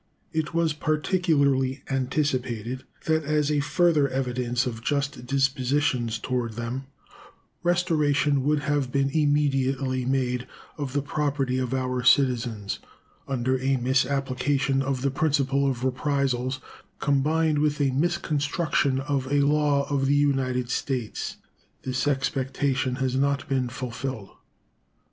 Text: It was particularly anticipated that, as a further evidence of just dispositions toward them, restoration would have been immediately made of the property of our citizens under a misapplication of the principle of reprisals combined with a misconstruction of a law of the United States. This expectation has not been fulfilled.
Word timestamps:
It 0.33 0.51
was 0.51 0.73
particularly 0.73 1.83
anticipated 1.87 2.85
that, 3.05 3.23
as 3.23 3.51
a 3.51 3.59
further 3.59 4.09
evidence 4.09 4.65
of 4.65 4.83
just 4.83 5.27
dispositions 5.27 6.17
toward 6.17 6.53
them, 6.53 6.85
restoration 7.61 8.41
would 8.43 8.61
have 8.61 8.91
been 8.91 9.11
immediately 9.11 10.03
made 10.05 10.47
of 10.75 10.93
the 10.93 11.03
property 11.03 11.59
of 11.59 11.75
our 11.75 12.01
citizens 12.03 12.79
under 13.27 13.59
a 13.61 13.77
misapplication 13.77 14.81
of 14.81 15.03
the 15.03 15.11
principle 15.11 15.69
of 15.69 15.83
reprisals 15.83 16.59
combined 16.97 17.59
with 17.59 17.79
a 17.79 17.91
misconstruction 17.91 18.99
of 19.01 19.27
a 19.31 19.41
law 19.41 19.87
of 19.87 20.07
the 20.07 20.15
United 20.15 20.71
States. 20.71 21.37
This 21.83 22.07
expectation 22.07 22.95
has 22.95 23.15
not 23.15 23.47
been 23.47 23.69
fulfilled. 23.69 24.31